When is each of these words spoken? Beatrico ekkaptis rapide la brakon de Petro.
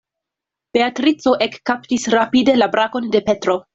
Beatrico 0.77 1.33
ekkaptis 1.47 2.07
rapide 2.17 2.57
la 2.63 2.71
brakon 2.77 3.11
de 3.19 3.23
Petro. 3.29 3.59